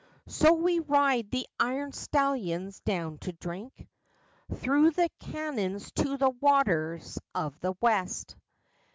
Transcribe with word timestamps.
]So 0.27 0.53
we 0.55 0.79
ride 0.79 1.29
the 1.29 1.45
iron 1.59 1.91
stallions 1.91 2.79
down 2.79 3.19
to 3.19 3.33
drink, 3.33 3.87
Through 4.51 4.89
the 4.93 5.11
cañons 5.19 5.93
to 6.01 6.17
the 6.17 6.31
waters 6.31 7.19
of 7.35 7.59
the 7.59 7.75
West! 7.81 8.35